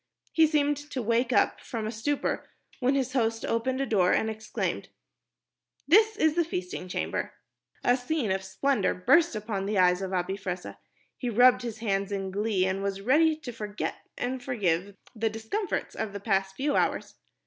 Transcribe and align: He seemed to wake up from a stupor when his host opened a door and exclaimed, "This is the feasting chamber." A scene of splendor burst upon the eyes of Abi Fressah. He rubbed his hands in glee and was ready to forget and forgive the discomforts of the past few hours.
He 0.31 0.47
seemed 0.47 0.77
to 0.77 0.99
wake 0.99 1.31
up 1.31 1.59
from 1.61 1.85
a 1.85 1.91
stupor 1.91 2.49
when 2.79 2.95
his 2.95 3.13
host 3.13 3.45
opened 3.45 3.79
a 3.81 3.85
door 3.85 4.11
and 4.13 4.31
exclaimed, 4.31 4.89
"This 5.87 6.15
is 6.17 6.33
the 6.33 6.43
feasting 6.43 6.87
chamber." 6.87 7.33
A 7.83 7.95
scene 7.95 8.31
of 8.31 8.43
splendor 8.43 8.95
burst 8.95 9.35
upon 9.35 9.67
the 9.67 9.77
eyes 9.77 10.01
of 10.01 10.11
Abi 10.11 10.37
Fressah. 10.37 10.77
He 11.19 11.29
rubbed 11.29 11.61
his 11.61 11.77
hands 11.81 12.11
in 12.11 12.31
glee 12.31 12.65
and 12.65 12.81
was 12.81 12.99
ready 12.99 13.35
to 13.35 13.51
forget 13.51 13.97
and 14.17 14.41
forgive 14.43 14.95
the 15.15 15.29
discomforts 15.29 15.93
of 15.93 16.13
the 16.13 16.19
past 16.19 16.55
few 16.55 16.75
hours. 16.75 17.13